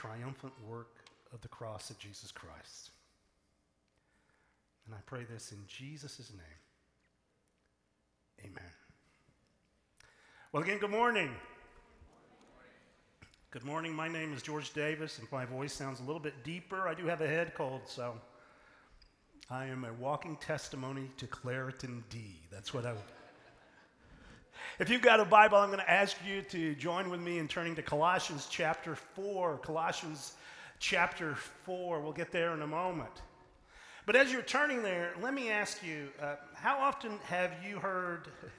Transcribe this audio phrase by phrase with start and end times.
[0.00, 2.90] triumphant work of the cross of Jesus Christ.
[4.86, 6.60] And I pray this in Jesus' name.
[8.46, 8.70] Amen.
[10.52, 11.30] Well, again, good morning.
[13.50, 13.92] Good morning.
[13.92, 16.88] My name is George Davis, and my voice sounds a little bit deeper.
[16.88, 18.14] I do have a head cold, so
[19.50, 22.40] I am a walking testimony to Claritin D.
[22.50, 22.94] That's what I.
[24.78, 27.48] If you've got a Bible, I'm going to ask you to join with me in
[27.48, 29.58] turning to Colossians chapter 4.
[29.58, 30.34] Colossians
[30.78, 32.00] chapter 4.
[32.00, 33.22] We'll get there in a moment.
[34.06, 38.28] But as you're turning there, let me ask you uh, how often have you heard.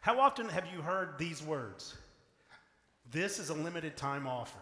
[0.00, 1.94] How often have you heard these words?
[3.12, 4.58] This is a limited time offer.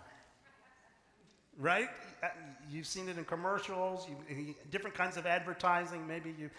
[1.59, 1.89] Right?
[2.23, 2.29] Uh,
[2.71, 6.07] you've seen it in commercials, you, different kinds of advertising.
[6.07, 6.51] Maybe you,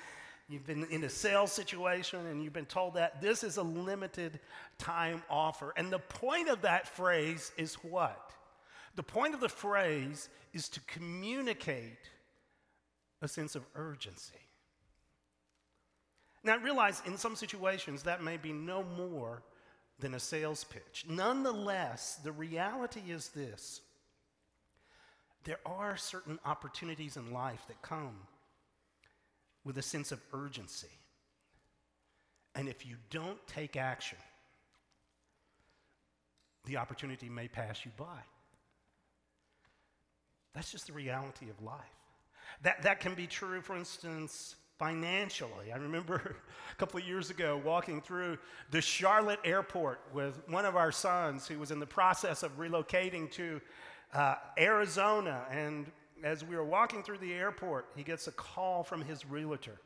[0.51, 4.39] you've been in a sales situation and you've been told that this is a limited
[4.77, 5.73] time offer.
[5.77, 8.31] And the point of that phrase is what?
[8.95, 12.09] The point of the phrase is to communicate
[13.21, 14.33] a sense of urgency.
[16.43, 19.43] Now, realize in some situations that may be no more
[19.99, 21.05] than a sales pitch.
[21.08, 23.81] Nonetheless, the reality is this
[25.43, 28.15] there are certain opportunities in life that come
[29.64, 30.88] with a sense of urgency.
[32.56, 34.17] And if you don't take action,
[36.66, 38.20] the opportunity may pass you by.
[40.54, 41.80] That's just the reality of life.
[42.64, 45.72] That, that can be true, for instance, financially.
[45.73, 46.36] I remember
[46.72, 48.38] a couple of years ago walking through
[48.72, 53.32] the Charlotte airport with one of our sons who was in the process of relocating
[53.32, 53.62] to
[54.14, 55.45] uh, Arizona.
[55.50, 55.86] And
[56.23, 59.80] as we were walking through the airport, he gets a call from his realtor.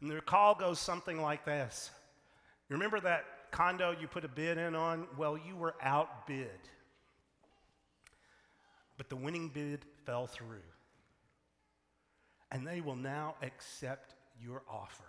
[0.00, 1.90] And the call goes something like this
[2.68, 5.06] Remember that condo you put a bid in on?
[5.16, 6.58] Well, you were outbid.
[8.96, 10.66] But the winning bid fell through.
[12.50, 15.04] And they will now accept your offer.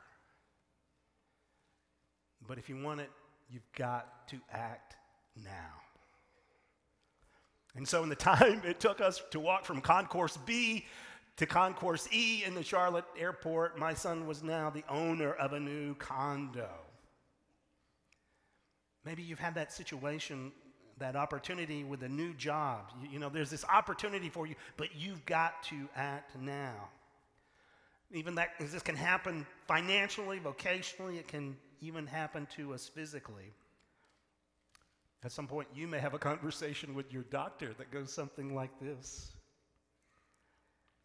[2.48, 3.10] But if you want it,
[3.50, 4.96] you've got to act
[5.44, 5.89] now.
[7.80, 10.86] And so, in the time it took us to walk from Concourse B
[11.38, 15.60] to Concourse E in the Charlotte airport, my son was now the owner of a
[15.62, 16.70] new condo.
[19.06, 20.52] Maybe you've had that situation,
[20.98, 22.92] that opportunity with a new job.
[23.02, 26.90] You, you know, there's this opportunity for you, but you've got to act now.
[28.12, 33.54] Even that, this can happen financially, vocationally, it can even happen to us physically.
[35.24, 38.80] At some point, you may have a conversation with your doctor that goes something like
[38.80, 39.32] this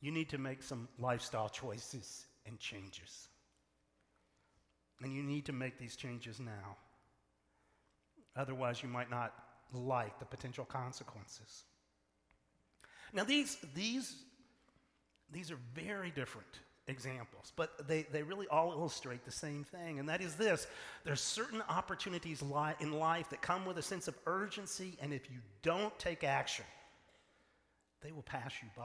[0.00, 3.28] You need to make some lifestyle choices and changes.
[5.03, 6.76] And you need to make these changes now.
[8.36, 9.32] Otherwise, you might not
[9.72, 11.64] like the potential consequences.
[13.12, 14.14] Now, these, these,
[15.32, 16.47] these are very different
[16.87, 20.67] examples, but they, they really all illustrate the same thing, and that is this
[21.05, 25.31] there's certain opportunities li- in life that come with a sense of urgency, and if
[25.31, 26.65] you don't take action,
[28.03, 28.84] they will pass you by.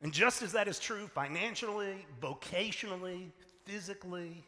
[0.00, 3.30] And just as that is true financially, vocationally,
[3.64, 4.44] physically,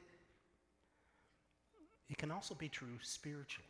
[2.08, 3.66] it can also be true spiritually.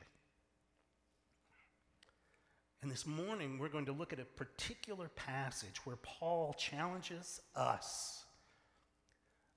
[2.82, 8.24] And this morning, we're going to look at a particular passage where Paul challenges us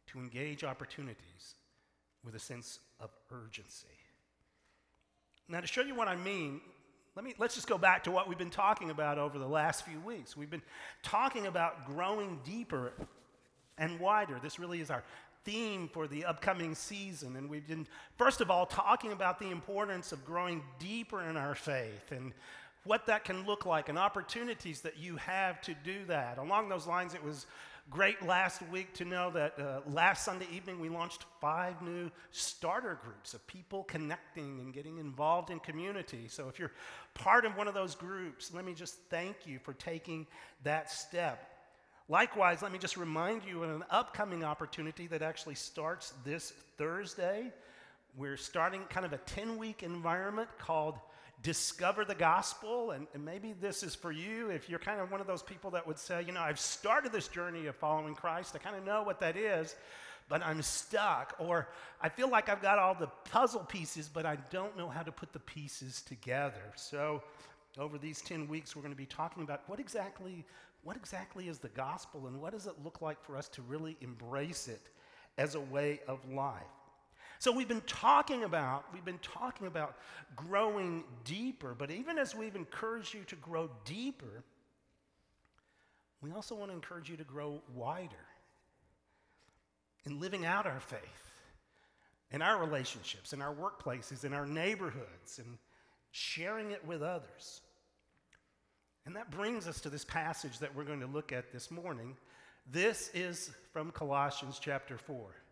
[0.07, 1.55] to engage opportunities
[2.23, 3.87] with a sense of urgency.
[5.47, 6.59] Now, to show you what I mean,
[7.15, 9.85] let me, let's just go back to what we've been talking about over the last
[9.85, 10.35] few weeks.
[10.35, 10.61] We've been
[11.01, 12.91] talking about growing deeper
[13.77, 14.39] and wider.
[14.41, 15.03] This really is our
[15.45, 17.35] theme for the upcoming season.
[17.35, 21.55] And we've been, first of all, talking about the importance of growing deeper in our
[21.55, 22.33] faith and
[22.83, 26.37] what that can look like and opportunities that you have to do that.
[26.37, 27.45] Along those lines, it was
[27.89, 32.99] great last week to know that uh, last Sunday evening we launched five new starter
[33.03, 36.25] groups of people connecting and getting involved in community.
[36.27, 36.71] So if you're
[37.13, 40.27] part of one of those groups, let me just thank you for taking
[40.63, 41.49] that step.
[42.09, 47.51] Likewise, let me just remind you of an upcoming opportunity that actually starts this Thursday.
[48.17, 50.95] We're starting kind of a 10 week environment called
[51.43, 52.91] discover the gospel.
[52.91, 55.69] And, and, maybe this is for you if you're kind of one of those people
[55.71, 58.55] that would say, you know, I've started this journey of following Christ.
[58.55, 59.75] I kind of know what that is,
[60.29, 61.35] but I'm stuck.
[61.37, 61.67] Or
[62.01, 65.11] I feel like I've got all the puzzle pieces, but I don't know how to
[65.11, 66.71] put the pieces together.
[66.75, 67.21] So
[67.77, 70.45] over these 10 weeks, we're going to be talking about what exactly.
[70.85, 73.95] What exactly is the gospel, and what does it look like for us to really
[74.01, 74.81] embrace it
[75.37, 76.82] as a way of life?
[77.43, 79.97] So we've been talking about we've been talking about
[80.33, 84.45] growing deeper, but even as we've encouraged you to grow deeper,
[86.21, 88.15] we also want to encourage you to grow wider
[90.05, 91.01] in living out our faith
[92.31, 95.57] in our relationships, in our workplaces, in our neighborhoods, and
[96.11, 97.59] sharing it with others.
[99.05, 102.15] And that brings us to this passage that we're going to look at this morning.
[102.71, 105.42] This is from Colossians chapter 4.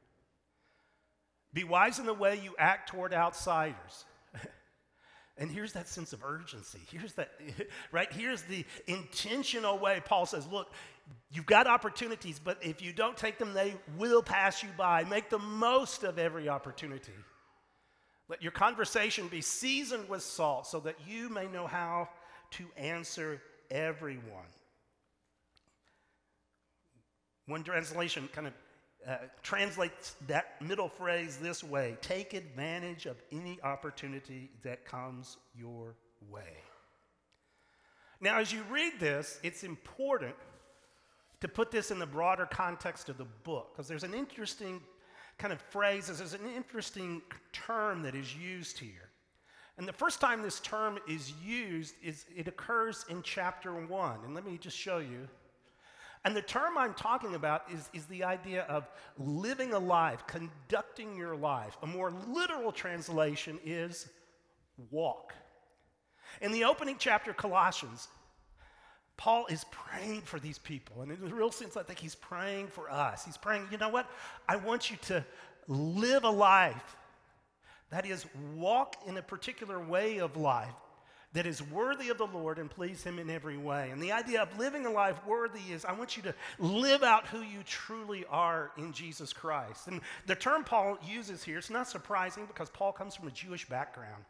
[1.53, 4.05] Be wise in the way you act toward outsiders.
[5.37, 6.79] and here's that sense of urgency.
[6.89, 7.31] Here's that,
[7.91, 8.11] right?
[8.11, 10.71] Here's the intentional way Paul says, look,
[11.31, 15.03] you've got opportunities, but if you don't take them, they will pass you by.
[15.03, 17.13] Make the most of every opportunity.
[18.29, 22.07] Let your conversation be seasoned with salt so that you may know how
[22.51, 24.47] to answer everyone.
[27.47, 28.53] One translation kind of
[29.07, 35.95] uh, translates that middle phrase this way take advantage of any opportunity that comes your
[36.29, 36.57] way.
[38.19, 40.35] Now, as you read this, it's important
[41.39, 44.79] to put this in the broader context of the book because there's an interesting
[45.39, 47.21] kind of phrase, there's an interesting
[47.51, 49.09] term that is used here.
[49.77, 54.19] And the first time this term is used is it occurs in chapter 1.
[54.23, 55.27] And let me just show you.
[56.23, 58.87] And the term I'm talking about is, is the idea of
[59.17, 61.75] living a life, conducting your life.
[61.81, 64.07] A more literal translation is
[64.91, 65.33] walk.
[66.41, 68.07] In the opening chapter, Colossians,
[69.17, 71.01] Paul is praying for these people.
[71.01, 73.25] And in the real sense, I think he's praying for us.
[73.25, 74.09] He's praying, you know what?
[74.47, 75.25] I want you to
[75.67, 76.95] live a life
[77.89, 78.25] that is,
[78.55, 80.73] walk in a particular way of life
[81.33, 83.89] that is worthy of the Lord and please Him in every way.
[83.91, 87.27] And the idea of living a life worthy is I want you to live out
[87.27, 89.87] who you truly are in Jesus Christ.
[89.87, 93.67] And the term Paul uses here, it's not surprising because Paul comes from a Jewish
[93.67, 94.23] background.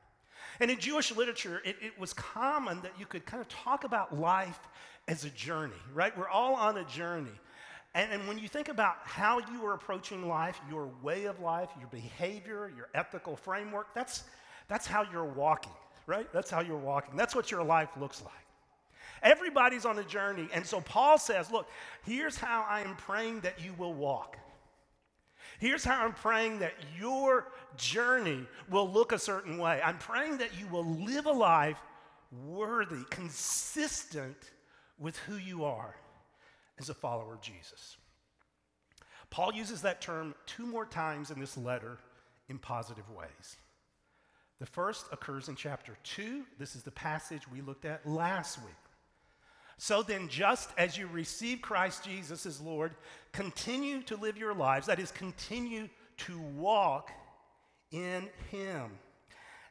[0.60, 4.20] And in Jewish literature, it, it was common that you could kind of talk about
[4.20, 4.60] life
[5.08, 6.16] as a journey, right?
[6.16, 7.32] We're all on a journey.
[7.94, 11.68] And, and, when you think about how you are approaching life, your way of life,
[11.78, 14.24] your behavior, your ethical framework, that's,
[14.70, 15.74] that's how you're walking
[16.08, 16.32] right?
[16.34, 17.16] That's how you're walking.
[17.16, 18.34] That's what your life looks like.
[19.24, 20.48] Everybody's on a journey.
[20.54, 21.68] And so Paul says, Look,
[22.04, 24.38] here's how I am praying that you will walk.
[25.60, 29.80] Here's how I'm praying that your journey will look a certain way.
[29.84, 31.78] I'm praying that you will live a life
[32.46, 34.38] worthy, consistent
[34.98, 35.96] with who you are
[36.80, 37.98] as a follower of Jesus.
[39.30, 42.00] Paul uses that term two more times in this letter
[42.50, 43.58] in positive ways.
[44.62, 46.44] The first occurs in chapter 2.
[46.60, 48.76] This is the passage we looked at last week.
[49.80, 52.94] So then, just as you receive Christ Jesus as Lord,
[53.32, 57.10] continue to live your lives, that is, continue to walk
[57.90, 58.92] in Him.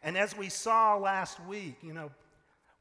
[0.03, 2.11] And as we saw last week, you know,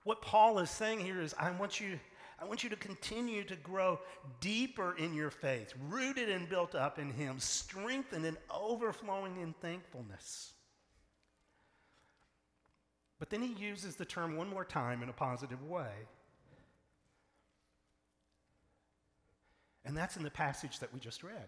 [0.03, 1.99] what Paul is saying here is, I want you.
[2.41, 3.99] I want you to continue to grow
[4.39, 10.53] deeper in your faith, rooted and built up in Him, strengthened and overflowing in thankfulness.
[13.19, 15.91] But then he uses the term one more time in a positive way.
[19.85, 21.47] And that's in the passage that we just read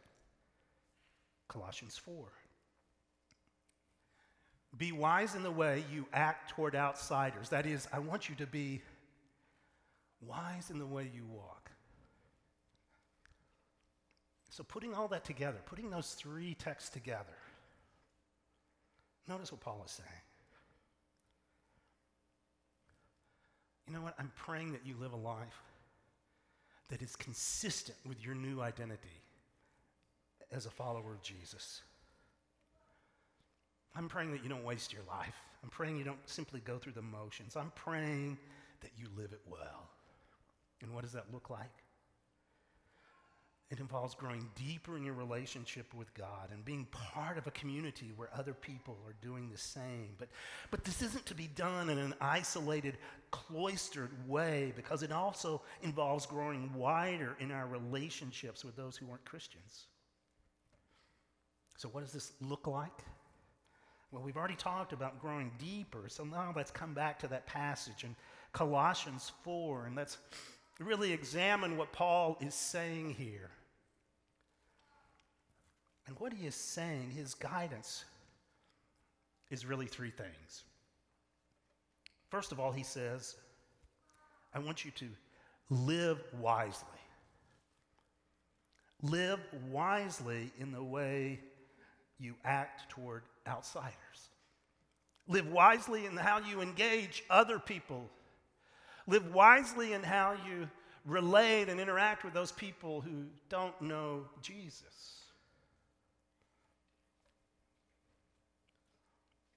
[1.47, 2.13] Colossians 4.
[4.77, 7.49] Be wise in the way you act toward outsiders.
[7.49, 8.81] That is, I want you to be
[10.21, 11.71] wise in the way you walk.
[14.49, 17.37] So, putting all that together, putting those three texts together,
[19.27, 20.09] notice what Paul is saying.
[23.91, 24.15] You know what?
[24.17, 25.61] I'm praying that you live a life
[26.87, 29.19] that is consistent with your new identity
[30.49, 31.81] as a follower of Jesus.
[33.93, 35.35] I'm praying that you don't waste your life.
[35.61, 37.57] I'm praying you don't simply go through the motions.
[37.57, 38.37] I'm praying
[38.79, 39.89] that you live it well.
[40.81, 41.80] And what does that look like?
[43.71, 48.11] It involves growing deeper in your relationship with God and being part of a community
[48.17, 50.09] where other people are doing the same.
[50.19, 50.27] But,
[50.71, 52.97] but this isn't to be done in an isolated,
[53.31, 59.23] cloistered way because it also involves growing wider in our relationships with those who aren't
[59.23, 59.85] Christians.
[61.77, 62.91] So, what does this look like?
[64.11, 68.03] Well, we've already talked about growing deeper, so now let's come back to that passage
[68.03, 68.17] in
[68.51, 70.17] Colossians 4 and let's
[70.77, 73.49] really examine what Paul is saying here.
[76.07, 78.05] And what he is saying, his guidance,
[79.49, 80.63] is really three things.
[82.29, 83.35] First of all, he says,
[84.53, 85.07] I want you to
[85.69, 86.87] live wisely.
[89.03, 89.39] Live
[89.69, 91.39] wisely in the way
[92.19, 93.95] you act toward outsiders.
[95.27, 98.09] Live wisely in how you engage other people.
[99.07, 100.69] Live wisely in how you
[101.05, 105.20] relate and interact with those people who don't know Jesus.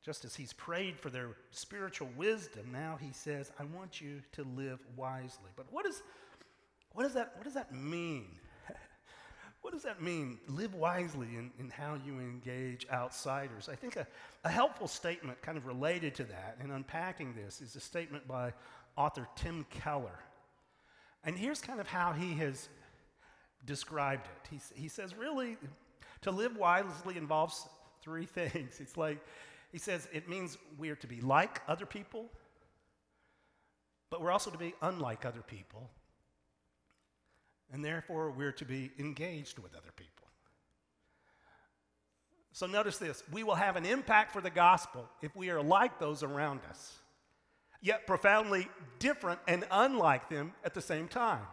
[0.05, 4.43] Just as he's prayed for their spiritual wisdom, now he says, I want you to
[4.55, 5.51] live wisely.
[5.57, 6.03] But what, is,
[6.93, 8.27] what, does, that, what does that mean?
[9.63, 10.39] what does that mean?
[10.47, 13.71] Live wisely in, in how you engage outsiders.
[13.71, 14.07] I think a,
[14.45, 18.53] a helpful statement, kind of related to that, and unpacking this, is a statement by
[18.99, 20.19] author Tim Keller.
[21.25, 22.69] And here's kind of how he has
[23.65, 24.51] described it.
[24.51, 25.57] He, he says, really,
[26.21, 27.67] to live wisely involves
[28.03, 28.81] three things.
[28.81, 29.19] It's like,
[29.75, 32.27] he says it means we are to be like other people,
[34.09, 35.91] but we're also to be unlike other people.
[37.73, 40.29] And therefore, we're to be engaged with other people.
[42.53, 45.99] So notice this we will have an impact for the gospel if we are like
[45.99, 47.01] those around us,
[47.83, 48.69] yet profoundly
[49.01, 51.49] different and unlike them at the same time,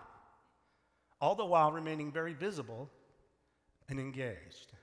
[1.19, 2.87] all the while remaining very visible
[3.89, 4.73] and engaged.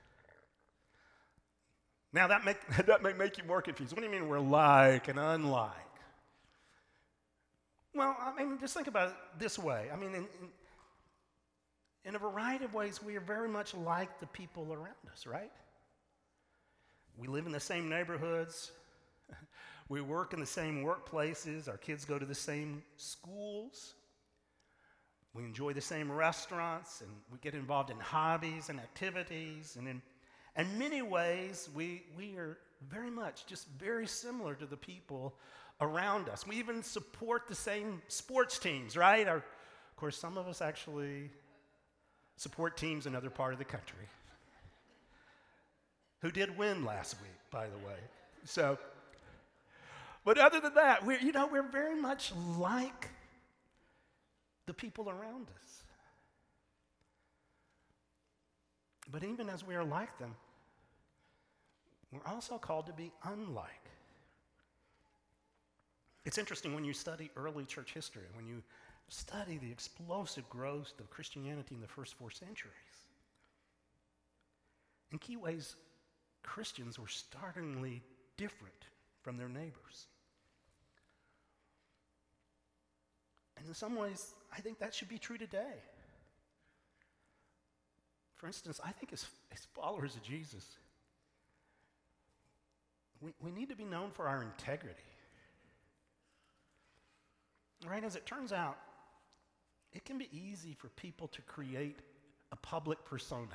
[2.11, 3.93] Now, that, make, that may make you more confused.
[3.93, 5.73] What do you mean we're like and unlike?
[7.93, 9.89] Well, I mean, just think about it this way.
[9.91, 10.49] I mean, in, in,
[12.05, 15.51] in a variety of ways, we are very much like the people around us, right?
[17.17, 18.71] We live in the same neighborhoods.
[19.89, 21.67] we work in the same workplaces.
[21.67, 23.95] Our kids go to the same schools.
[25.33, 30.01] We enjoy the same restaurants and we get involved in hobbies and activities and in
[30.59, 32.57] in many ways, we, we are
[32.89, 35.35] very much just very similar to the people
[35.81, 36.45] around us.
[36.45, 39.27] We even support the same sports teams, right?
[39.27, 41.29] Our, of course, some of us actually
[42.35, 44.07] support teams in other part of the country
[46.21, 47.99] who did win last week, by the way.
[48.43, 48.77] So,
[50.25, 53.09] but other than that, we're, you know, we're very much like
[54.65, 55.83] the people around us.
[59.11, 60.35] But even as we are like them,
[62.11, 63.67] we're also called to be unlike.
[66.25, 68.61] It's interesting when you study early church history, when you
[69.07, 72.73] study the explosive growth of Christianity in the first four centuries.
[75.11, 75.75] In key ways,
[76.43, 78.03] Christians were startlingly
[78.37, 78.85] different
[79.21, 80.07] from their neighbors.
[83.57, 85.83] And in some ways, I think that should be true today.
[88.35, 90.65] For instance, I think as, as followers of Jesus,
[93.21, 95.03] we, we need to be known for our integrity.
[97.87, 98.03] Right?
[98.03, 98.77] As it turns out,
[99.93, 101.99] it can be easy for people to create
[102.51, 103.47] a public persona.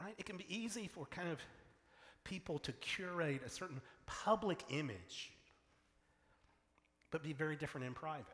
[0.00, 0.14] Right?
[0.18, 1.38] It can be easy for kind of
[2.24, 5.32] people to curate a certain public image,
[7.10, 8.26] but be very different in private.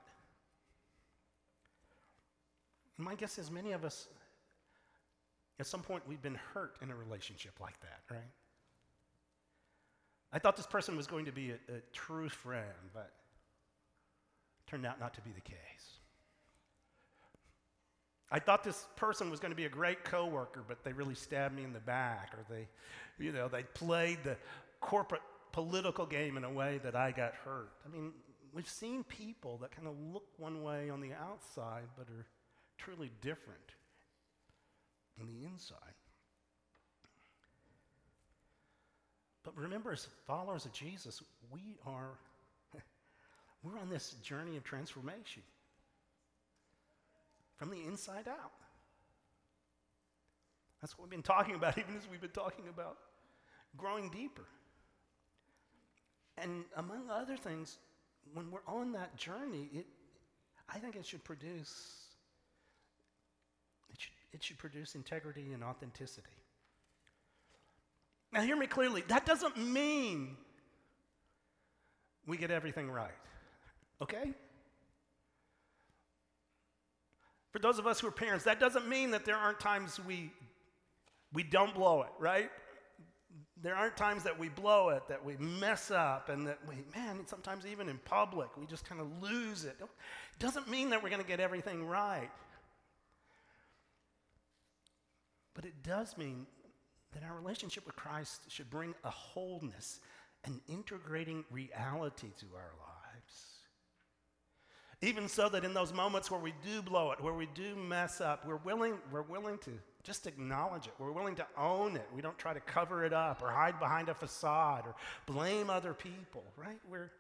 [2.99, 4.09] my guess is many of us,
[5.61, 8.31] at some point, we've been hurt in a relationship like that, right?
[10.33, 13.13] I thought this person was going to be a, a true friend, but
[14.67, 15.57] turned out not to be the case.
[18.31, 21.55] I thought this person was going to be a great coworker, but they really stabbed
[21.55, 22.67] me in the back, or they,
[23.25, 24.37] you know, they played the
[24.81, 27.71] corporate political game in a way that I got hurt.
[27.87, 28.13] I mean,
[28.53, 32.27] we've seen people that kind of look one way on the outside, but are
[32.79, 33.75] truly different
[35.21, 35.79] on the inside.
[39.47, 41.23] But remember, as followers of Jesus,
[41.53, 42.19] we are
[43.63, 45.45] we're on this journey of transformation
[47.57, 48.51] from the inside out.
[50.81, 52.99] That's what we've been talking about, even as we've been talking about
[53.77, 54.47] growing deeper.
[56.37, 57.79] And among other things,
[58.35, 59.87] when we're on that journey, it,
[60.69, 62.03] I think it should produce
[63.93, 66.27] it should, it should produce integrity and authenticity.
[68.33, 69.03] Now, hear me clearly.
[69.09, 70.37] That doesn't mean
[72.27, 73.15] we get everything right,
[74.03, 74.33] okay?
[77.53, 80.31] For those of us who are parents, that doesn't mean that there aren't times we,
[81.33, 82.51] we don't blow it, right?
[83.63, 87.27] There aren't times that we blow it, that we mess up, and that we, man,
[87.27, 89.77] sometimes even in public, we just kind of lose it.
[89.81, 89.89] It
[90.39, 92.31] doesn't mean that we're going to get everything right.
[95.55, 96.47] But it does mean
[97.13, 100.01] that our relationship with Christ should bring a wholeness,
[100.45, 103.57] an integrating reality to our lives.
[105.03, 108.21] Even so that in those moments where we do blow it, where we do mess
[108.21, 109.71] up, we're willing, we're willing to
[110.03, 110.95] just acknowledge it.
[110.99, 112.07] We're willing to own it.
[112.15, 114.95] We don't try to cover it up or hide behind a facade or
[115.27, 116.79] blame other people, right?
[116.89, 117.11] We're,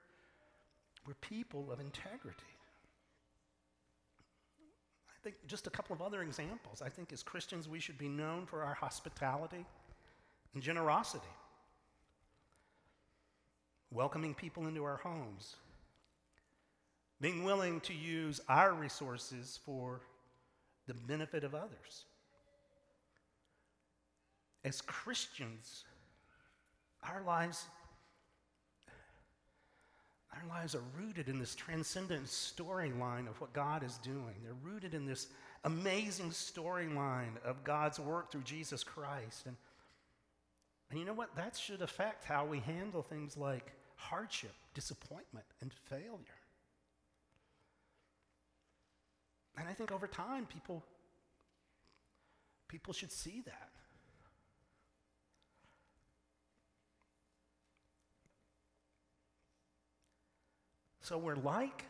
[1.07, 2.56] we're people of integrity.
[5.27, 6.81] Think just a couple of other examples.
[6.81, 9.67] I think as Christians, we should be known for our hospitality
[10.55, 11.27] and generosity,
[13.91, 15.57] welcoming people into our homes,
[17.21, 20.01] being willing to use our resources for
[20.87, 22.05] the benefit of others.
[24.65, 25.87] As Christians,
[27.03, 27.67] our lives
[30.37, 34.35] our lives are rooted in this transcendent storyline of what God is doing.
[34.43, 35.29] They're rooted in this
[35.65, 39.47] amazing storyline of God's work through Jesus Christ.
[39.47, 39.57] And,
[40.91, 41.35] and you know what?
[41.37, 46.41] That should affect how we handle things like hardship, disappointment, and failure.
[49.59, 50.85] And I think over time, people,
[52.69, 53.71] people should see that.
[61.07, 61.85] So we're like,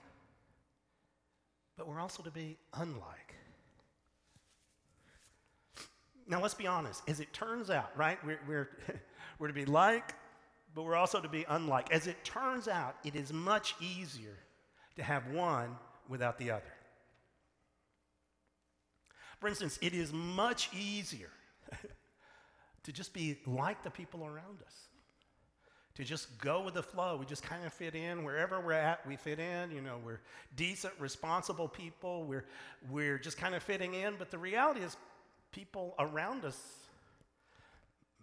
[1.79, 3.35] but we're also to be unlike.
[6.29, 7.03] Now, let's be honest.
[7.09, 8.69] As it turns out, right, we're, we're,
[9.39, 10.13] we're to be like,
[10.75, 11.91] but we're also to be unlike.
[11.91, 14.37] As it turns out, it is much easier
[14.97, 15.79] to have one
[16.11, 16.75] without the other.
[19.41, 21.31] For instance, it is much easier
[22.83, 24.75] to just be like the people around us
[25.97, 27.17] to just go with the flow.
[27.17, 29.07] We just kind of fit in wherever we're at.
[29.07, 29.71] We fit in.
[29.71, 30.21] You know, we're
[30.55, 32.25] decent, responsible people.
[32.25, 32.45] We're
[32.91, 34.15] we're just kind of fitting in.
[34.19, 34.97] But the reality is,
[35.53, 36.59] people around us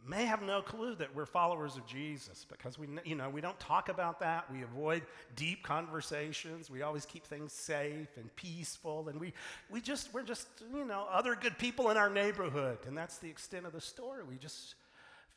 [0.05, 3.59] may have no clue that we're followers of Jesus because we you know we don't
[3.59, 4.51] talk about that.
[4.51, 5.01] We avoid
[5.35, 6.69] deep conversations.
[6.69, 9.09] We always keep things safe and peaceful.
[9.09, 9.33] And we
[9.71, 12.79] we just we're just you know other good people in our neighborhood.
[12.85, 14.21] And that's the extent of the story.
[14.29, 14.75] We just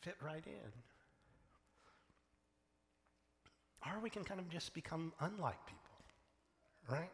[0.02, 0.72] fit right in.
[3.86, 5.94] Or we can kind of just become unlike people,
[6.90, 7.10] right?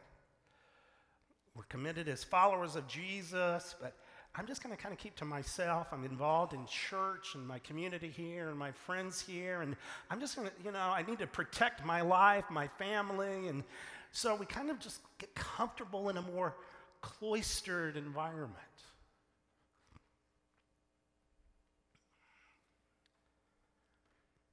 [1.55, 3.95] We're committed as followers of Jesus, but
[4.35, 5.89] I'm just going to kind of keep to myself.
[5.93, 9.77] I'm involved in church and my community here and my friends here, and
[10.11, 13.63] I'm just going to, you know, I need to protect my life, my family, and
[14.11, 16.55] so we kind of just get comfortable in a more
[17.03, 18.57] cloistered environment.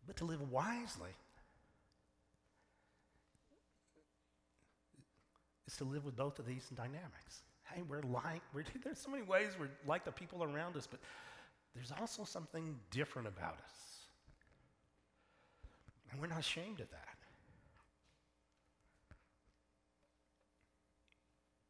[0.05, 1.11] But to live wisely,
[5.79, 7.41] to live with both of these dynamics.
[7.73, 10.99] Hey, we're like, we're, there's so many ways we're like the people around us, but
[11.73, 14.05] there's also something different about us.
[16.11, 17.05] And we're not ashamed of that.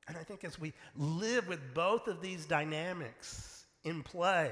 [0.07, 4.51] And I think as we live with both of these dynamics in play,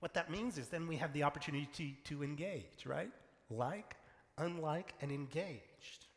[0.00, 1.66] what that means is then we have the opportunity
[2.04, 3.10] to, to engage, right?
[3.48, 3.96] Like,
[4.36, 6.07] unlike, and engaged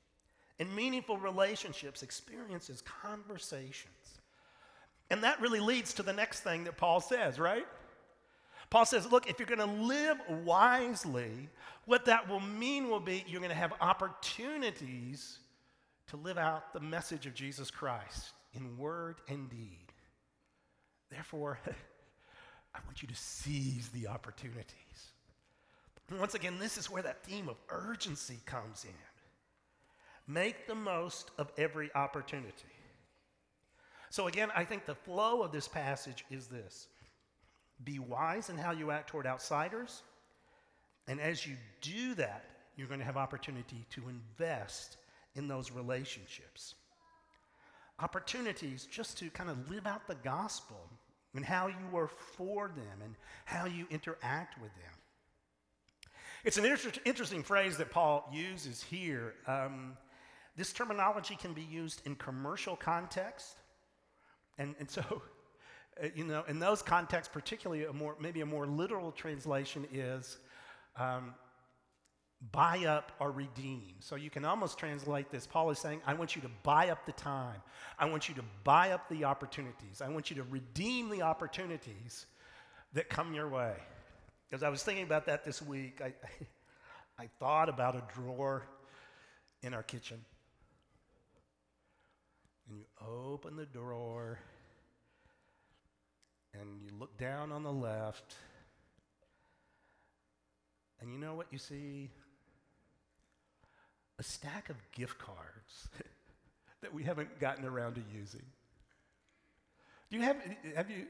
[0.62, 4.19] in meaningful relationships, experiences, conversations.
[5.10, 7.65] And that really leads to the next thing that Paul says, right?
[8.69, 11.50] Paul says, look, if you're going to live wisely,
[11.86, 15.39] what that will mean will be you're going to have opportunities
[16.10, 19.91] to live out the message of Jesus Christ in word and deed.
[21.10, 21.58] Therefore,
[22.76, 24.65] I want you to seize the opportunities.
[26.19, 29.11] Once again, this is where that theme of urgency comes in.
[30.28, 32.54] Make the most of every opportunity.
[34.10, 36.88] So, again, I think the flow of this passage is this
[37.84, 40.04] be wise in how you act toward outsiders.
[41.08, 44.98] And as you do that, you're going to have opportunity to invest
[45.36, 46.76] in those relationships.
[48.00, 50.90] Opportunities just to kind of live out the gospel
[51.36, 54.94] and how you are for them and how you interact with them.
[56.44, 59.36] It's an inter- interesting phrase that Paul uses here.
[59.48, 59.98] Um,
[60.62, 63.58] this terminology can be used in commercial context.
[64.60, 65.02] And, and so,
[66.04, 70.38] uh, you know, in those contexts, particularly a more, maybe a more literal translation is
[70.97, 71.34] um,
[72.52, 73.95] buy up or redeem.
[74.02, 75.47] So you can almost translate this.
[75.47, 77.63] Paul is saying, I want you to buy up the time.
[77.97, 80.00] I want you to buy up the opportunities.
[80.00, 82.28] I want you to redeem the opportunities
[82.93, 83.74] that come your way.
[84.52, 86.13] As I was thinking about that this week, I,
[87.24, 88.67] I thought about a drawer
[89.63, 90.24] in our kitchen
[92.72, 94.40] and you open the drawer
[96.54, 98.36] and you look down on the left
[101.02, 102.10] and you know what you see?
[104.20, 105.90] A stack of gift cards
[106.82, 108.46] that we haven't gotten around to using.
[110.12, 110.38] Do you have,
[110.76, 111.08] have you,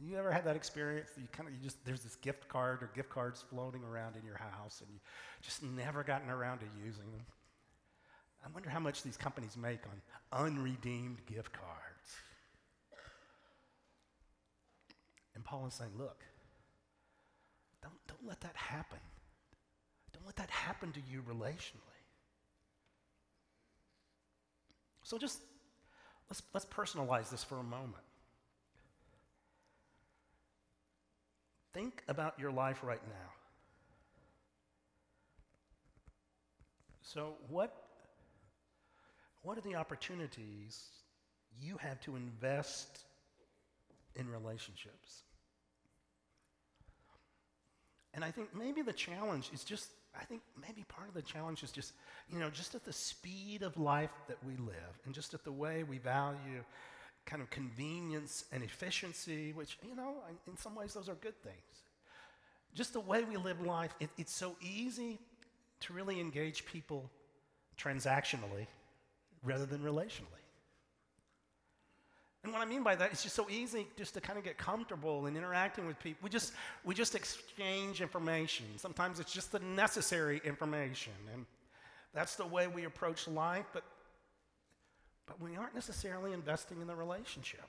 [0.00, 1.10] You ever had that experience?
[1.16, 4.24] You kind of you just there's this gift card or gift cards floating around in
[4.24, 5.00] your house, and you
[5.42, 7.24] just never gotten around to using them.
[8.48, 12.16] I wonder how much these companies make on unredeemed gift cards.
[15.34, 16.24] And Paul is saying, look,
[17.82, 18.98] don't, don't let that happen.
[20.14, 21.82] Don't let that happen to you relationally.
[25.02, 25.40] So just
[26.30, 28.04] let's, let's personalize this for a moment.
[31.74, 33.30] Think about your life right now.
[37.02, 37.87] So, what,
[39.48, 40.88] what are the opportunities
[41.58, 43.04] you have to invest
[44.14, 45.22] in relationships?
[48.12, 51.62] And I think maybe the challenge is just, I think maybe part of the challenge
[51.62, 51.94] is just,
[52.30, 55.52] you know, just at the speed of life that we live and just at the
[55.52, 56.62] way we value
[57.24, 61.84] kind of convenience and efficiency, which, you know, in some ways those are good things.
[62.74, 65.18] Just the way we live life, it, it's so easy
[65.80, 67.10] to really engage people
[67.78, 68.66] transactionally
[69.44, 70.38] rather than relationally.
[72.44, 74.56] And what I mean by that, it's just so easy just to kind of get
[74.56, 76.20] comfortable in interacting with people.
[76.22, 76.52] We just,
[76.84, 78.64] we just exchange information.
[78.76, 81.12] Sometimes it's just the necessary information.
[81.34, 81.44] And
[82.14, 83.82] that's the way we approach life, but,
[85.26, 87.66] but we aren't necessarily investing in the relationship.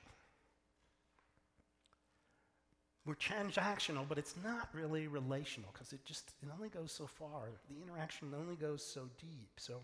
[3.06, 7.48] We're transactional, but it's not really relational because it just it only goes so far.
[7.68, 9.50] The interaction only goes so deep.
[9.56, 9.80] So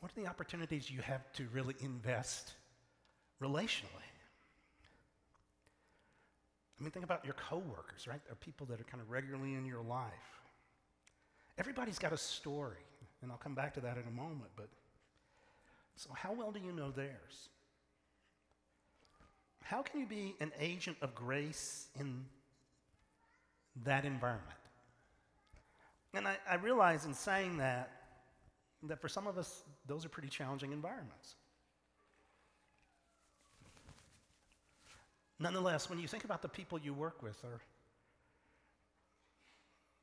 [0.00, 2.52] What are the opportunities you have to really invest
[3.42, 4.08] relationally?
[6.78, 8.20] I mean, think about your coworkers, right?
[8.26, 10.12] They're people that are kind of regularly in your life.
[11.58, 12.76] Everybody's got a story,
[13.20, 14.68] and I'll come back to that in a moment, but
[15.96, 17.48] so how well do you know theirs?
[19.64, 22.24] How can you be an agent of grace in
[23.84, 24.48] that environment?
[26.14, 27.90] And I, I realize in saying that,
[28.84, 31.34] that for some of us, those are pretty challenging environments.
[35.40, 37.60] Nonetheless, when you think about the people you work with, or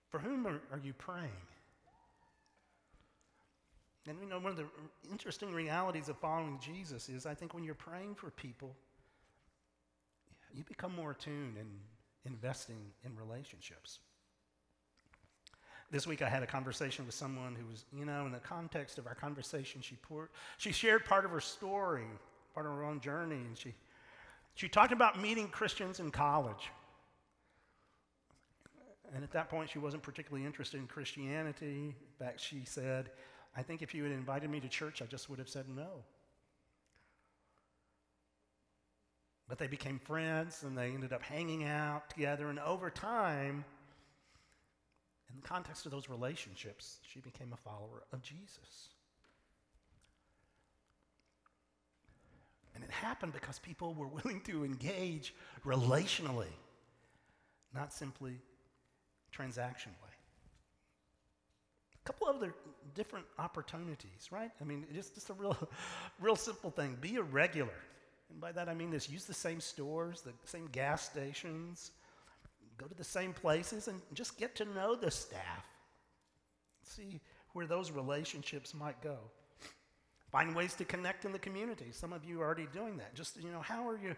[0.09, 1.29] for whom are, are you praying?
[4.07, 4.65] And you know, one of the
[5.11, 8.75] interesting realities of following Jesus is I think when you're praying for people,
[10.53, 11.69] you become more attuned and
[12.25, 13.99] investing in relationships.
[15.91, 18.97] This week I had a conversation with someone who was, you know, in the context
[18.97, 22.07] of our conversation, she, poured, she shared part of her story,
[22.53, 23.73] part of her own journey, and she,
[24.55, 26.71] she talked about meeting Christians in college.
[29.13, 31.95] And at that point, she wasn't particularly interested in Christianity.
[31.95, 33.11] In fact, she said,
[33.55, 36.03] I think if you had invited me to church, I just would have said no.
[39.47, 42.49] But they became friends and they ended up hanging out together.
[42.49, 43.63] And over time,
[45.35, 48.89] in the context of those relationships, she became a follower of Jesus.
[52.73, 55.33] And it happened because people were willing to engage
[55.65, 56.53] relationally,
[57.73, 58.39] not simply
[59.35, 60.13] transactionally.
[61.93, 62.53] A couple other
[62.93, 64.51] different opportunities, right?
[64.61, 65.57] I mean, just, just a real,
[66.19, 66.97] real simple thing.
[67.01, 67.73] Be a regular.
[68.29, 71.91] And by that I mean this use the same stores, the same gas stations,
[72.77, 75.65] go to the same places and just get to know the staff.
[76.83, 77.21] See
[77.53, 79.17] where those relationships might go.
[80.31, 81.87] Find ways to connect in the community.
[81.91, 83.15] Some of you are already doing that.
[83.15, 84.15] Just, you know, how are you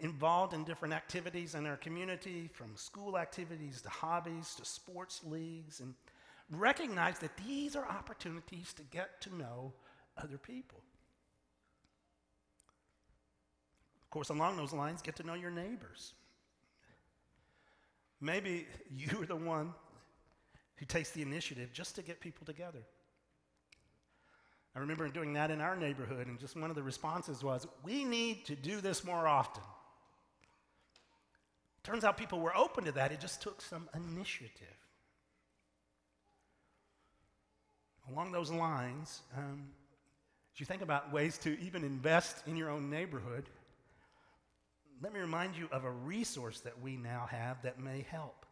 [0.00, 5.80] involved in different activities in our community, from school activities to hobbies to sports leagues,
[5.80, 5.94] and
[6.50, 9.72] recognize that these are opportunities to get to know
[10.16, 10.80] other people.
[14.02, 16.14] Of course, along those lines, get to know your neighbors.
[18.20, 19.74] Maybe you're the one
[20.76, 22.82] who takes the initiative just to get people together.
[24.74, 28.04] I remember doing that in our neighborhood, and just one of the responses was, We
[28.04, 29.62] need to do this more often.
[31.82, 34.66] Turns out people were open to that, it just took some initiative.
[38.12, 39.68] Along those lines, um,
[40.54, 43.48] as you think about ways to even invest in your own neighborhood,
[45.00, 48.46] let me remind you of a resource that we now have that may help.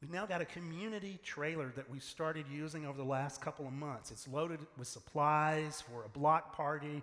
[0.00, 3.72] We've now got a community trailer that we started using over the last couple of
[3.72, 4.12] months.
[4.12, 7.02] It's loaded with supplies for a block party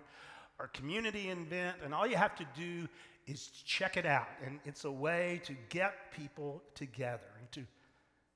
[0.58, 2.88] or community event, and all you have to do
[3.26, 4.28] is check it out.
[4.44, 7.28] And it's a way to get people together.
[7.38, 7.66] And to,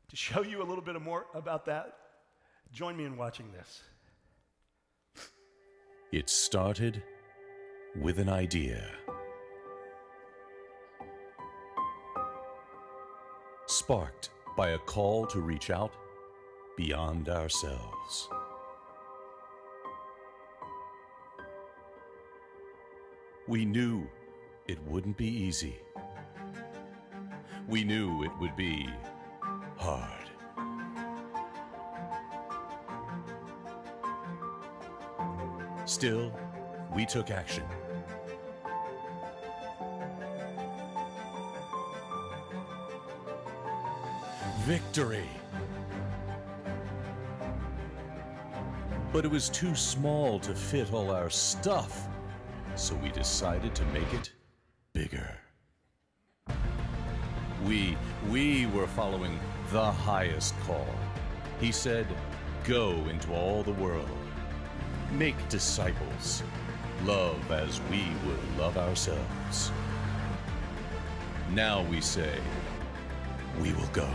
[0.08, 1.96] to show you a little bit more about that,
[2.70, 3.82] join me in watching this.
[6.12, 7.02] It started
[7.98, 8.84] with an idea.
[13.66, 15.92] Sparked by a call to reach out
[16.76, 18.28] beyond ourselves.
[23.48, 24.08] We knew
[24.68, 25.74] it wouldn't be easy.
[27.68, 28.88] We knew it would be
[29.76, 30.30] hard.
[35.86, 36.32] Still,
[36.94, 37.64] we took action.
[44.70, 45.26] Victory!
[49.12, 52.06] But it was too small to fit all our stuff,
[52.76, 54.30] so we decided to make it
[54.92, 55.36] bigger.
[57.64, 59.40] We, we were following
[59.72, 60.86] the highest call.
[61.58, 62.06] He said,
[62.62, 64.08] Go into all the world,
[65.10, 66.44] make disciples,
[67.04, 69.72] love as we would love ourselves.
[71.54, 72.38] Now we say,
[73.60, 74.08] We will go.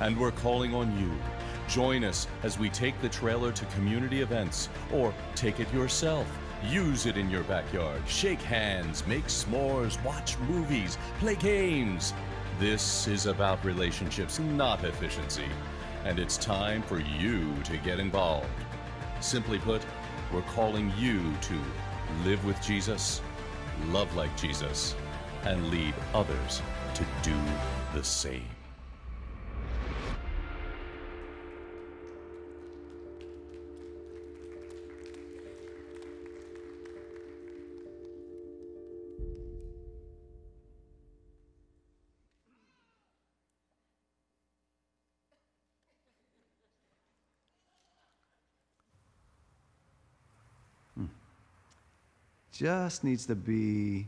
[0.00, 1.10] And we're calling on you.
[1.68, 6.26] Join us as we take the trailer to community events, or take it yourself.
[6.64, 8.02] Use it in your backyard.
[8.08, 12.14] Shake hands, make s'mores, watch movies, play games.
[12.58, 15.48] This is about relationships, not efficiency.
[16.04, 18.48] And it's time for you to get involved.
[19.20, 19.84] Simply put,
[20.32, 21.58] we're calling you to
[22.24, 23.20] live with Jesus,
[23.88, 24.94] love like Jesus,
[25.44, 26.62] and lead others
[26.94, 27.36] to do
[27.94, 28.55] the same.
[52.56, 54.06] Just needs to be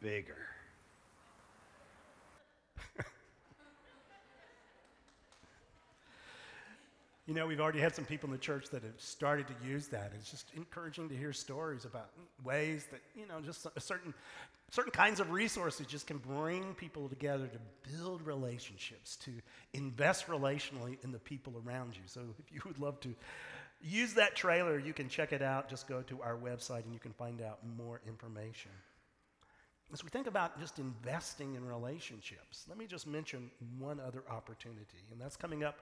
[0.00, 0.34] bigger.
[7.28, 9.88] You know, we've already had some people in the church that have started to use
[9.88, 10.12] that.
[10.16, 12.10] It's just encouraging to hear stories about
[12.44, 14.14] ways that, you know, just certain,
[14.70, 17.58] certain kinds of resources just can bring people together to
[17.96, 19.32] build relationships, to
[19.74, 22.02] invest relationally in the people around you.
[22.06, 23.12] So if you would love to
[23.80, 24.78] use that trailer.
[24.78, 25.68] You can check it out.
[25.68, 28.70] Just go to our website and you can find out more information.
[29.92, 35.04] As we think about just investing in relationships, let me just mention one other opportunity,
[35.12, 35.78] and that's coming up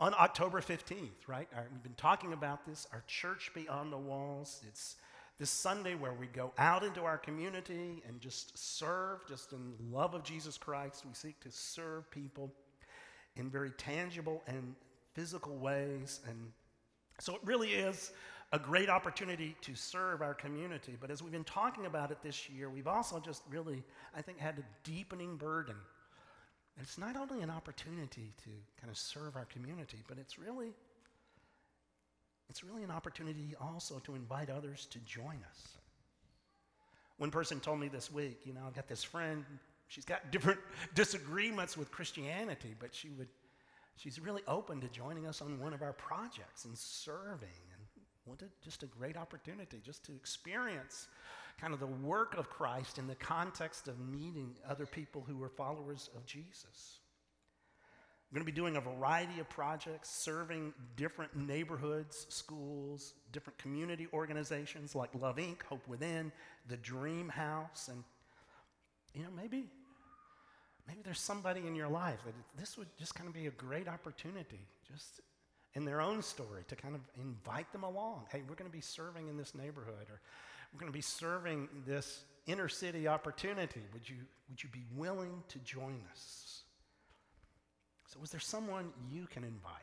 [0.00, 1.48] on October 15th, right?
[1.54, 4.62] Our, we've been talking about this, our church beyond the walls.
[4.68, 4.96] It's
[5.38, 10.14] this Sunday where we go out into our community and just serve, just in love
[10.14, 11.04] of Jesus Christ.
[11.04, 12.52] We seek to serve people
[13.36, 14.74] in very tangible and
[15.14, 16.52] physical ways and
[17.20, 18.12] so it really is
[18.52, 20.96] a great opportunity to serve our community.
[21.00, 23.84] But as we've been talking about it this year, we've also just really,
[24.16, 25.76] I think, had a deepening burden.
[26.76, 30.72] And it's not only an opportunity to kind of serve our community, but it's really
[32.48, 35.78] it's really an opportunity also to invite others to join us.
[37.16, 39.44] One person told me this week, you know, I've got this friend,
[39.86, 40.58] she's got different
[40.94, 43.28] disagreements with Christianity, but she would
[43.96, 47.48] she's really open to joining us on one of our projects and serving.
[47.74, 51.08] And what a, just a great opportunity just to experience
[51.60, 55.48] kind of the work of Christ in the context of meeting other people who are
[55.48, 57.00] followers of Jesus.
[58.30, 64.06] We're going to be doing a variety of projects, serving different neighborhoods, schools, different community
[64.12, 66.30] organizations like Love Inc., Hope Within,
[66.68, 68.04] the Dream House, and
[69.14, 69.64] you know, maybe
[70.90, 73.86] maybe there's somebody in your life that this would just kind of be a great
[73.86, 74.58] opportunity,
[74.90, 75.20] just
[75.74, 78.24] in their own story, to kind of invite them along.
[78.30, 80.20] Hey, we're going to be serving in this neighborhood, or
[80.72, 83.82] we're going to be serving this inner city opportunity.
[83.92, 84.16] Would you,
[84.48, 86.62] would you be willing to join us?
[88.08, 89.74] So, is there someone you can invite?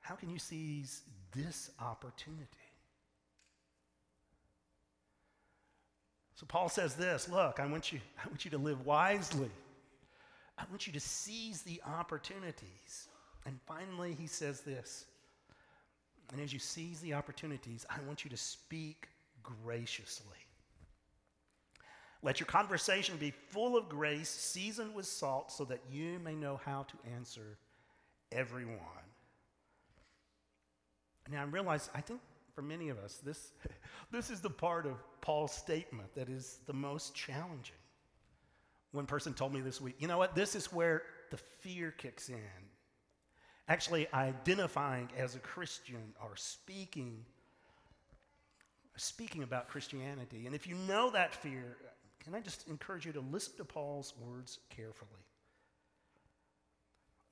[0.00, 2.67] How can you seize this opportunity?
[6.38, 9.50] So Paul says this look, I want you, I want you to live wisely.
[10.56, 13.08] I want you to seize the opportunities.
[13.44, 15.06] And finally, he says this.
[16.30, 19.08] And as you seize the opportunities, I want you to speak
[19.42, 20.36] graciously.
[22.22, 26.60] Let your conversation be full of grace, seasoned with salt, so that you may know
[26.64, 27.56] how to answer
[28.30, 28.78] everyone.
[31.30, 32.20] Now, I realize, I think
[32.58, 33.52] for many of us, this,
[34.10, 37.76] this is the part of Paul's statement that is the most challenging.
[38.90, 42.28] One person told me this week, you know what, this is where the fear kicks
[42.28, 42.40] in.
[43.68, 47.24] Actually, identifying as a Christian or speaking
[48.96, 50.46] speaking about Christianity.
[50.46, 51.76] And if you know that fear,
[52.24, 55.22] can I just encourage you to listen to Paul's words carefully?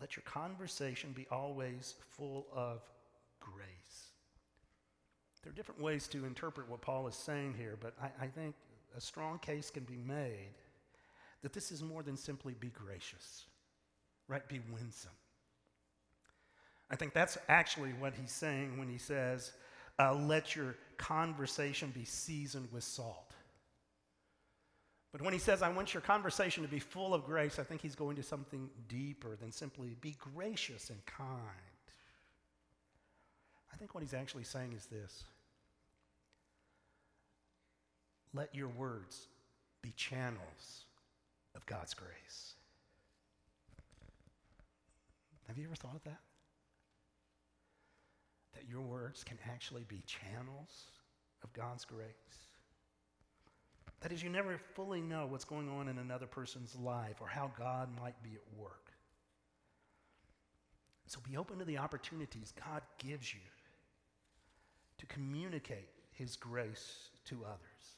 [0.01, 2.83] Let your conversation be always full of
[3.41, 4.06] grace.
[5.47, 8.57] There are different ways to interpret what Paul is saying here, but I, I think
[8.97, 10.57] a strong case can be made
[11.43, 13.45] that this is more than simply be gracious,
[14.27, 14.47] right?
[14.49, 15.13] Be winsome.
[16.91, 19.53] I think that's actually what he's saying when he says,
[20.01, 23.31] uh, let your conversation be seasoned with salt.
[25.13, 27.83] But when he says, I want your conversation to be full of grace, I think
[27.83, 31.31] he's going to something deeper than simply be gracious and kind.
[33.73, 35.23] I think what he's actually saying is this
[38.35, 39.29] let your words
[39.83, 40.85] be channels
[41.55, 42.55] of God's grace.
[45.47, 46.21] Have you ever thought of that?
[48.55, 50.91] That your words can actually be channels
[51.43, 52.07] of God's grace.
[54.01, 57.51] That is, you never fully know what's going on in another person's life or how
[57.59, 58.93] God might be at work.
[61.07, 63.41] So be open to the opportunities God gives you
[64.99, 67.97] to communicate His grace to others.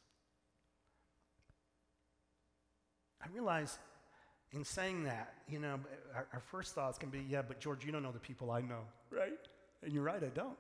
[3.22, 3.78] I realize
[4.52, 5.78] in saying that, you know,
[6.14, 8.60] our, our, first thoughts can be, yeah, but George, you don't know the people I
[8.62, 9.38] know, right?
[9.82, 10.56] And you're right, I don't.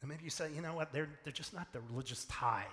[0.00, 2.66] And maybe you say, you know what, they're, they're just not the religious type.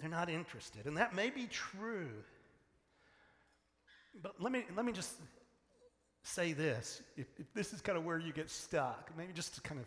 [0.00, 0.86] They're not interested.
[0.86, 2.10] And that may be true.
[4.22, 5.12] But let me, let me just
[6.22, 7.02] say this.
[7.16, 9.86] If, if this is kind of where you get stuck, maybe just to kind of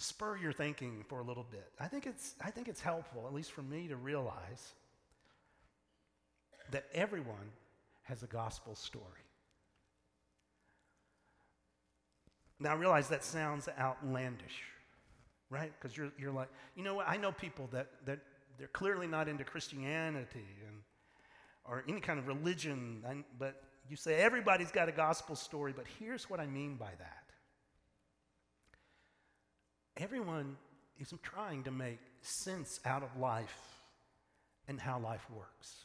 [0.00, 1.70] spur your thinking for a little bit.
[1.78, 4.72] I think it's, I think it's helpful, at least for me, to realize
[6.70, 7.52] that everyone
[8.04, 9.04] has a gospel story.
[12.58, 14.62] Now, I realize that sounds outlandish,
[15.50, 15.72] right?
[15.78, 17.08] Because you're, you're like, you know what?
[17.08, 18.20] I know people that, that
[18.58, 20.76] they're clearly not into Christianity and,
[21.66, 23.04] or any kind of religion,
[23.38, 27.19] but you say everybody's got a gospel story, but here's what I mean by that.
[30.00, 30.56] Everyone
[30.98, 33.78] is trying to make sense out of life
[34.66, 35.84] and how life works.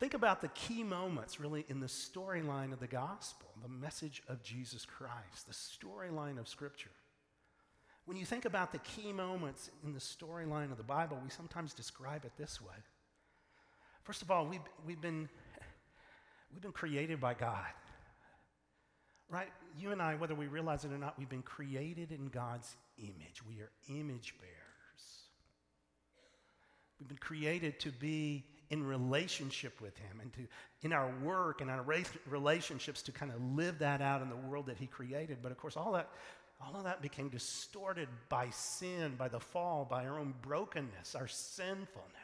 [0.00, 4.42] Think about the key moments, really, in the storyline of the gospel, the message of
[4.42, 6.90] Jesus Christ, the storyline of Scripture.
[8.06, 11.74] When you think about the key moments in the storyline of the Bible, we sometimes
[11.74, 12.74] describe it this way.
[14.02, 15.28] First of all, we've, we've, been,
[16.52, 17.68] we've been created by God.
[19.32, 19.48] Right?
[19.78, 23.42] You and I, whether we realize it or not, we've been created in God's image.
[23.48, 25.22] We are image bearers.
[27.00, 30.40] We've been created to be in relationship with Him and to,
[30.82, 31.82] in our work and our
[32.28, 35.38] relationships, to kind of live that out in the world that He created.
[35.42, 36.10] But of course, all that,
[36.60, 41.26] all of that became distorted by sin, by the fall, by our own brokenness, our
[41.26, 42.21] sinfulness.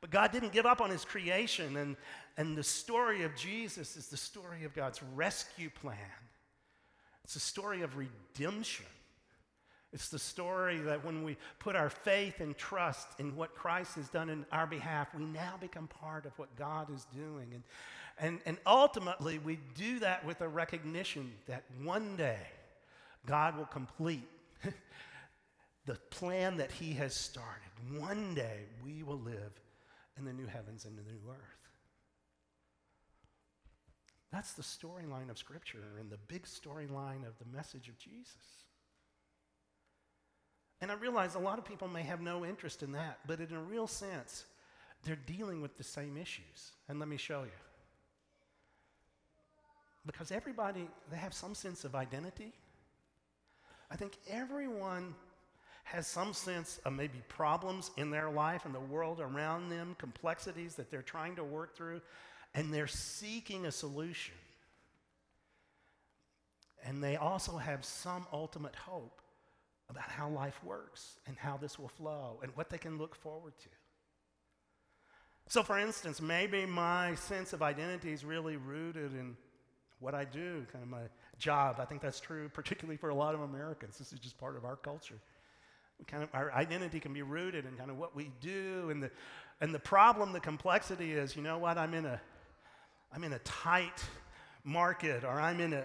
[0.00, 1.96] But God didn't give up on His creation, and,
[2.36, 5.96] and the story of Jesus is the story of God's rescue plan.
[7.24, 8.86] It's a story of redemption.
[9.92, 14.08] It's the story that when we put our faith and trust in what Christ has
[14.08, 17.48] done in our behalf, we now become part of what God is doing.
[17.52, 17.62] And,
[18.18, 22.46] and, and ultimately, we do that with a recognition that one day
[23.24, 24.28] God will complete
[25.86, 27.70] the plan that He has started.
[27.96, 29.52] One day we will live
[30.18, 31.58] in the new heavens and the new earth.
[34.30, 38.64] That's the storyline of Scripture and the big storyline of the message of Jesus.
[40.80, 43.52] And I realize a lot of people may have no interest in that, but in
[43.52, 44.44] a real sense,
[45.04, 46.72] they're dealing with the same issues.
[46.88, 47.50] And let me show you.
[50.06, 52.52] Because everybody, they have some sense of identity.
[53.90, 55.14] I think everyone
[55.90, 60.74] has some sense of maybe problems in their life and the world around them, complexities
[60.74, 62.00] that they're trying to work through,
[62.54, 64.34] and they're seeking a solution.
[66.84, 69.22] And they also have some ultimate hope
[69.88, 73.54] about how life works and how this will flow and what they can look forward
[73.60, 73.68] to.
[75.48, 79.34] So, for instance, maybe my sense of identity is really rooted in
[80.00, 81.04] what I do, kind of my
[81.38, 81.76] job.
[81.80, 83.96] I think that's true, particularly for a lot of Americans.
[83.96, 85.18] This is just part of our culture.
[86.06, 89.10] Kind of, our identity can be rooted in kind of what we do, and the,
[89.60, 91.76] and the problem, the complexity is, you know what?
[91.76, 92.20] I'm in a,
[93.12, 94.02] I'm in a tight
[94.64, 95.84] market, or I'm in a,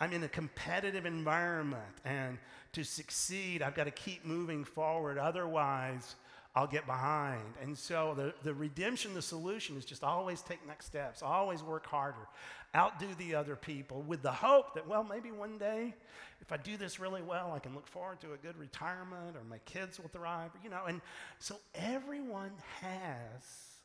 [0.00, 2.38] I'm in a competitive environment, and
[2.72, 5.18] to succeed, I've got to keep moving forward.
[5.18, 6.14] Otherwise,
[6.58, 7.54] I'll get behind.
[7.62, 11.86] And so the, the redemption, the solution is just always take next steps, always work
[11.86, 12.26] harder,
[12.74, 15.94] outdo the other people with the hope that, well, maybe one day
[16.40, 19.44] if I do this really well, I can look forward to a good retirement or
[19.48, 20.82] my kids will thrive, you know.
[20.88, 21.00] And
[21.38, 22.50] so everyone
[22.80, 23.76] has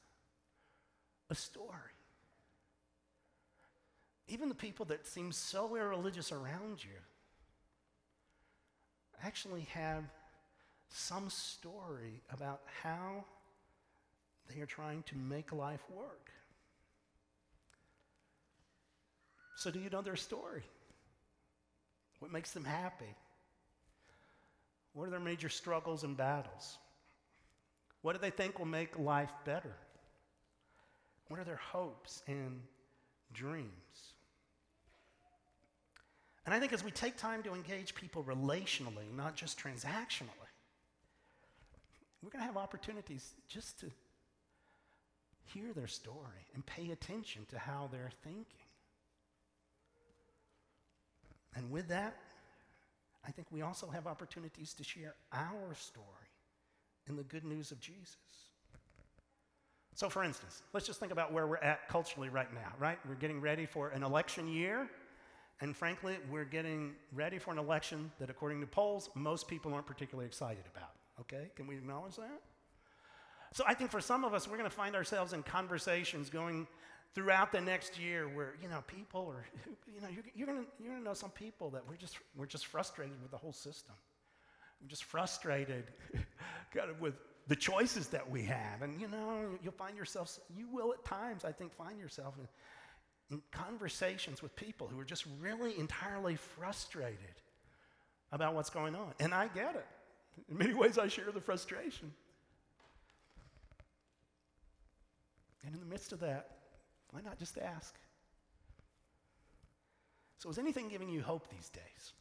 [1.30, 1.70] a story.
[4.28, 6.98] Even the people that seem so irreligious around you
[9.24, 10.06] actually have
[10.90, 13.26] some story about how
[14.50, 16.32] they are trying to make life work.
[19.56, 20.64] So, do you know their story?
[22.20, 23.16] What makes them happy?
[24.94, 26.78] What are their major struggles and battles?
[28.02, 29.76] What do they think will make life better?
[31.30, 32.62] What are their hopes and
[33.34, 33.70] dreams?
[36.46, 40.43] And I think as we take time to engage people relationally, not just transactionally,
[42.24, 43.88] we're going to have opportunities just to
[45.46, 48.46] hear their story and pay attention to how they're thinking.
[51.56, 52.16] And with that,
[53.28, 56.08] I think we also have opportunities to share our story
[57.08, 58.18] in the good news of Jesus.
[59.96, 62.98] So, for instance, let's just think about where we're at culturally right now, right?
[63.08, 64.90] We're getting ready for an election year,
[65.62, 69.86] and frankly, we're getting ready for an election that, according to polls, most people aren't
[69.86, 70.90] particularly excited about.
[71.22, 71.52] Okay?
[71.56, 72.42] Can we acknowledge that?
[73.52, 76.68] So, I think for some of us, we're going to find ourselves in conversations going
[77.14, 79.46] throughout the next year where you know people are
[79.94, 82.66] you know you're, you're going you're gonna know some people that we're just we're just
[82.66, 83.94] frustrated with the whole system
[84.82, 85.86] we're just frustrated
[86.76, 87.14] kind of with
[87.48, 91.46] the choices that we have and you know you'll find yourself you will at times
[91.46, 92.48] i think find yourself in,
[93.36, 97.18] in conversations with people who are just really entirely frustrated
[98.32, 99.86] about what's going on and i get it
[100.50, 102.12] in many ways i share the frustration
[105.66, 106.54] and in the midst of that
[107.14, 107.94] why not just ask?
[110.40, 112.14] So, is anything giving you hope these days?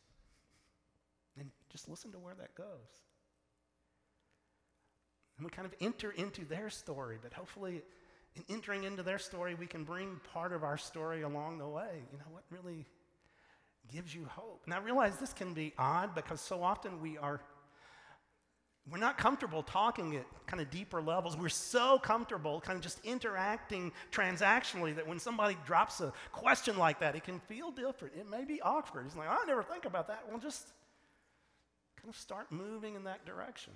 [1.39, 2.67] And just listen to where that goes.
[5.39, 7.83] And we kind of enter into their story, but hopefully,
[8.37, 12.03] in entering into their story, we can bring part of our story along the way.
[12.13, 12.85] You know, what really
[13.91, 14.65] gives you hope?
[14.67, 17.41] Now, I realize this can be odd because so often we are
[18.91, 21.37] we're not comfortable talking at kind of deeper levels.
[21.37, 26.99] We're so comfortable kind of just interacting transactionally that when somebody drops a question like
[27.01, 28.15] that, it can feel different.
[28.19, 29.07] It may be awkward.
[29.07, 30.25] It's like, I never think about that.
[30.29, 30.67] Well, just
[32.01, 33.73] kind of start moving in that direction.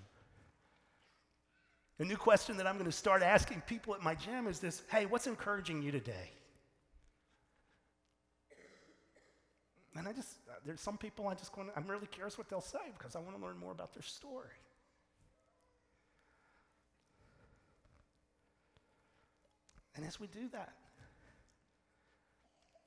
[1.99, 4.83] A new question that I'm going to start asking people at my gym is this
[4.91, 6.33] Hey, what's encouraging you today?
[9.97, 12.51] And I just, uh, there's some people I just want to, I'm really curious what
[12.51, 14.51] they'll say because I want to learn more about their story.
[19.97, 20.75] And as we do that,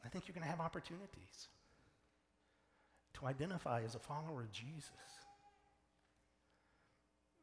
[0.05, 1.49] I think you're going to have opportunities
[3.16, 4.91] to identify as a follower of Jesus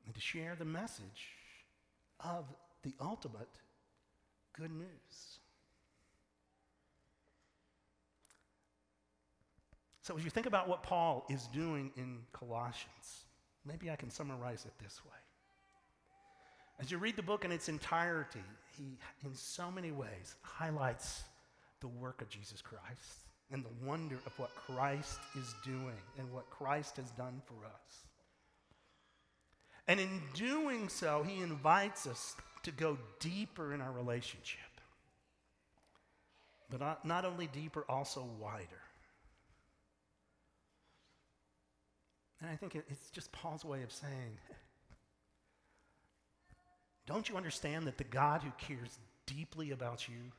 [0.07, 1.35] and to share the message
[2.21, 2.47] of
[2.83, 3.61] the ultimate
[4.57, 5.41] good news.
[10.01, 13.25] So, as you think about what Paul is doing in Colossians,
[13.67, 15.26] maybe I can summarize it this way.
[16.81, 18.43] As you read the book in its entirety,
[18.77, 21.25] he, in so many ways, highlights
[21.81, 26.51] the work of Jesus Christ and the wonder of what Christ is doing and what
[26.51, 28.07] Christ has done for us.
[29.89, 34.61] And in doing so, he invites us to go deeper in our relationship.
[36.69, 38.83] But not, not only deeper, also wider.
[42.41, 44.39] And I think it, it's just Paul's way of saying,
[47.07, 50.33] don't you understand that the God who cares deeply about you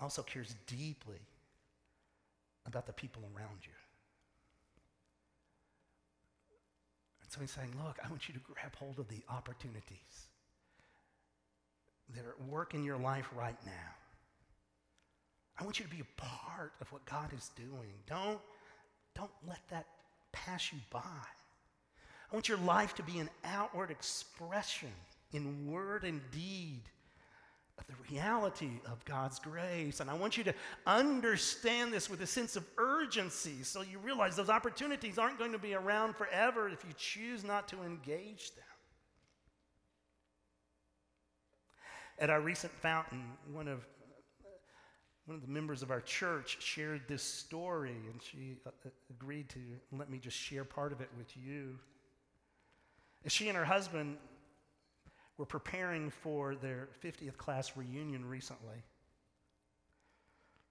[0.00, 1.20] also cares deeply
[2.66, 3.72] about the people around you?
[7.22, 10.28] And so he's saying, Look, I want you to grab hold of the opportunities
[12.14, 13.72] that are at work in your life right now.
[15.58, 17.92] I want you to be a part of what God is doing.
[18.06, 18.38] Don't,
[19.14, 19.86] don't let that
[20.32, 21.00] pass you by.
[21.00, 24.92] I want your life to be an outward expression
[25.32, 26.82] in word and deed
[27.78, 30.00] of the reality of God's grace.
[30.00, 30.54] And I want you to
[30.86, 35.58] understand this with a sense of urgency so you realize those opportunities aren't going to
[35.58, 38.64] be around forever if you choose not to engage them.
[42.18, 43.86] At our recent fountain, one of
[45.26, 49.48] one of the members of our church shared this story, and she uh, uh agreed
[49.48, 49.58] to
[49.90, 51.76] let me just share part of it with you.
[53.26, 54.18] She and her husband
[55.38, 58.82] were preparing for their 50th class reunion recently,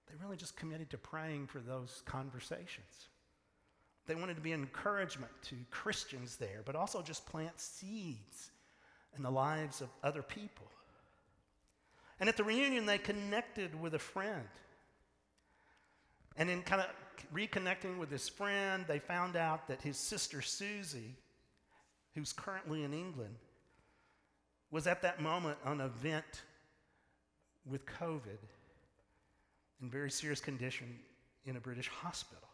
[0.08, 3.08] they really just committed to praying for those conversations.
[4.06, 8.50] They wanted to be an encouragement to Christians there, but also just plant seeds
[9.16, 10.66] in the lives of other people.
[12.20, 14.48] And at the reunion, they connected with a friend.
[16.36, 16.88] And in kind of
[17.34, 21.14] reconnecting with this friend, they found out that his sister Susie,
[22.14, 23.34] who's currently in England,
[24.70, 26.42] was at that moment on a vent
[27.64, 28.38] with COVID
[29.80, 30.98] in very serious condition
[31.44, 32.48] in a British hospital.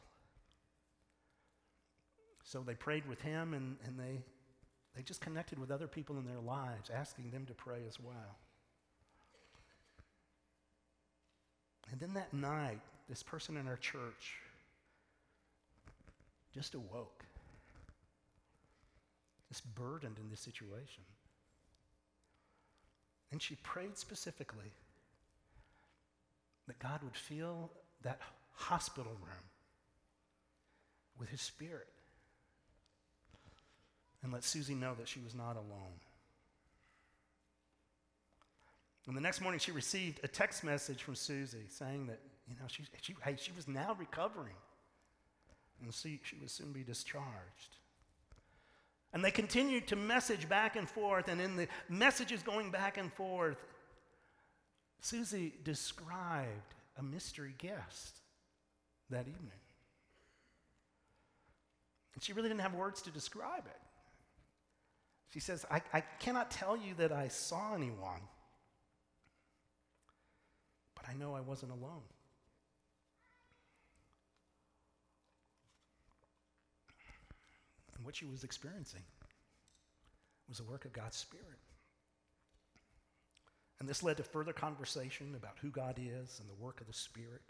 [2.44, 4.20] So they prayed with him and, and they,
[4.94, 8.36] they just connected with other people in their lives, asking them to pray as well.
[11.90, 14.38] And then that night, this person in our church
[16.54, 17.24] just awoke,
[19.48, 21.04] just burdened in this situation.
[23.32, 24.72] And she prayed specifically
[26.68, 27.70] that God would fill
[28.02, 28.20] that
[28.54, 29.44] hospital room
[31.18, 31.88] with His Spirit
[34.22, 35.98] and let Susie know that she was not alone.
[39.08, 42.66] And the next morning, she received a text message from Susie saying that, you know,
[42.68, 44.54] she, she, hey, she was now recovering
[45.82, 47.78] and she, she would soon be discharged.
[49.12, 53.12] And they continued to message back and forth, and in the messages going back and
[53.12, 53.58] forth,
[55.00, 58.16] Susie described a mystery guest
[59.10, 59.60] that evening.
[62.14, 63.80] And she really didn't have words to describe it.
[65.32, 68.20] She says, I, I cannot tell you that I saw anyone,
[70.94, 72.02] but I know I wasn't alone.
[78.02, 79.04] And what she was experiencing
[80.48, 81.60] was a work of God's Spirit.
[83.78, 86.92] And this led to further conversation about who God is and the work of the
[86.92, 87.44] Spirit.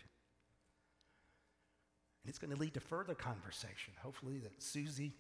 [2.22, 5.14] And it's going to lead to further conversation, hopefully, that Susie,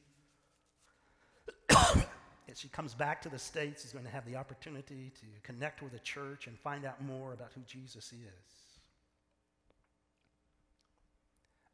[1.70, 5.80] as she comes back to the States, is going to have the opportunity to connect
[5.80, 8.82] with a church and find out more about who Jesus is.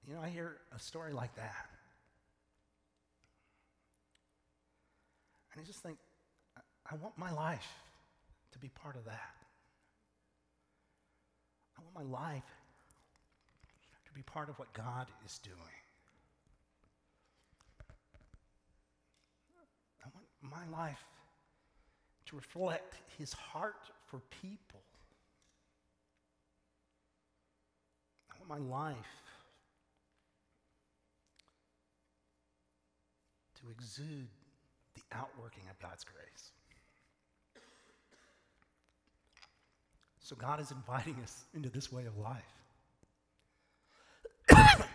[0.07, 1.67] You know, I hear a story like that.
[5.59, 5.99] And I just think,
[6.89, 7.67] I want my life
[8.53, 9.35] to be part of that.
[11.77, 12.45] I want my life
[14.07, 15.57] to be part of what God is doing.
[20.05, 21.03] I want my life
[22.27, 24.83] to reflect his heart for people.
[28.31, 28.97] I want my life
[33.57, 34.29] to exude
[34.99, 36.51] the outworking of God's grace.
[40.21, 42.45] So God is inviting us into this way of life.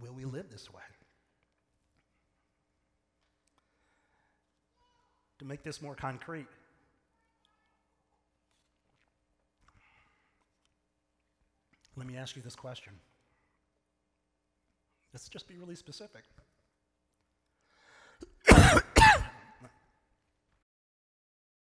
[0.00, 0.80] Will we live this way?
[5.40, 6.46] To make this more concrete,
[11.96, 12.92] let me ask you this question.
[15.12, 16.24] Let's just be really specific.